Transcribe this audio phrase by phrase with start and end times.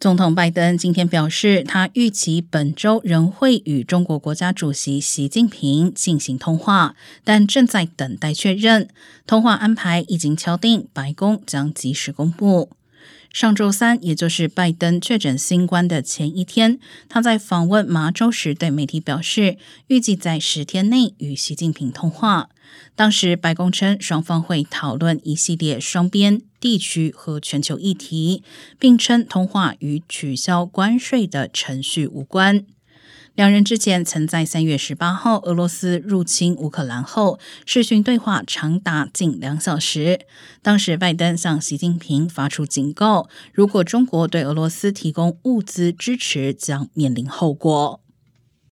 [0.00, 6.94] 总统拜登今天表示，他预期本周仍会与中国国家主席习近平进行通话，
[7.24, 8.88] 但正在等待确认。
[9.26, 12.70] 通话安排已经敲定，白宫将及时公布。
[13.32, 19.56] 上周三，也就是拜登确诊新冠的前一天，他在访问麻州时对媒体表示，
[19.88, 22.50] 预计在十天内与习近平通话。
[22.94, 28.42] 当时，白宫称双方会讨论一系列双边、地区和全球议题，
[28.78, 32.64] 并称通话与取消关税的程序无关。
[33.34, 40.26] 两人之前曾在三月十八号俄罗斯入侵乌克兰后视讯对话，长达近两小时。
[40.60, 48.00] 当时拜登向习近平发出警告：如果中国对俄罗斯提供物资支持，将面临后果。